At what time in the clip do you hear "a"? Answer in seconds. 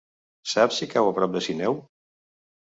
1.11-1.13